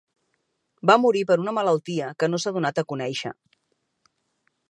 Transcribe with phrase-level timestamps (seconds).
[0.89, 3.35] Va morir per una malaltia que no s’ha donat a conèixer.